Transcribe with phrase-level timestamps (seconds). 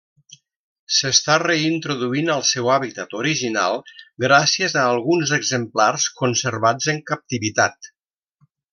[0.99, 3.79] S'està reintroduint al seu hàbitat original
[4.27, 7.95] gràcies a alguns exemplars conservats en captivitat.